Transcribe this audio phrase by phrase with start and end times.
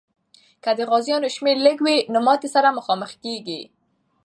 [0.63, 3.61] که د غازیانو شمېر لږ وي، نو ماتي سره مخامخ کېږي.